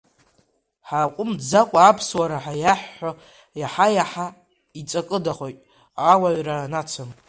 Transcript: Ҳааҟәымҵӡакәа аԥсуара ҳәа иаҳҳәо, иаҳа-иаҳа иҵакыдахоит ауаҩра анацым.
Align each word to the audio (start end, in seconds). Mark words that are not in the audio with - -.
Ҳааҟәымҵӡакәа 0.87 1.79
аԥсуара 1.89 2.37
ҳәа 2.43 2.53
иаҳҳәо, 2.63 3.11
иаҳа-иаҳа 3.59 4.27
иҵакыдахоит 4.79 5.57
ауаҩра 6.11 6.55
анацым. 6.65 7.09